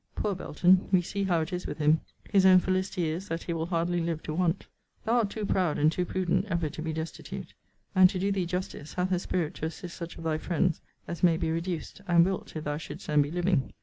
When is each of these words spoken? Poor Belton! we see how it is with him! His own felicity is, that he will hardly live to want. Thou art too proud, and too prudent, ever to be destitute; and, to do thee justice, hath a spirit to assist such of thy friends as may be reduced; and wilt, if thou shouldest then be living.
Poor 0.15 0.33
Belton! 0.33 0.89
we 0.91 0.99
see 0.99 1.25
how 1.25 1.41
it 1.41 1.53
is 1.53 1.67
with 1.67 1.77
him! 1.77 2.01
His 2.27 2.43
own 2.43 2.57
felicity 2.57 3.05
is, 3.05 3.27
that 3.27 3.43
he 3.43 3.53
will 3.53 3.67
hardly 3.67 4.01
live 4.01 4.23
to 4.23 4.33
want. 4.33 4.65
Thou 5.05 5.17
art 5.17 5.29
too 5.29 5.45
proud, 5.45 5.77
and 5.77 5.91
too 5.91 6.05
prudent, 6.05 6.45
ever 6.45 6.69
to 6.69 6.81
be 6.81 6.91
destitute; 6.91 7.53
and, 7.93 8.09
to 8.09 8.17
do 8.17 8.31
thee 8.31 8.47
justice, 8.47 8.95
hath 8.95 9.11
a 9.11 9.19
spirit 9.19 9.53
to 9.53 9.67
assist 9.67 9.95
such 9.95 10.17
of 10.17 10.23
thy 10.23 10.39
friends 10.39 10.81
as 11.07 11.21
may 11.21 11.37
be 11.37 11.51
reduced; 11.51 12.01
and 12.07 12.25
wilt, 12.25 12.55
if 12.55 12.63
thou 12.63 12.77
shouldest 12.77 13.05
then 13.05 13.21
be 13.21 13.29
living. 13.29 13.73